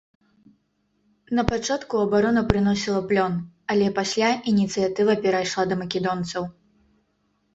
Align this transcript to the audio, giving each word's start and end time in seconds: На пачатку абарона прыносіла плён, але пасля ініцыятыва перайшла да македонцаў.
На 1.39 1.43
пачатку 1.51 1.99
абарона 2.05 2.41
прыносіла 2.51 3.01
плён, 3.11 3.33
але 3.73 3.85
пасля 3.99 4.29
ініцыятыва 4.53 5.11
перайшла 5.27 5.63
да 5.73 5.77
македонцаў. 5.83 6.43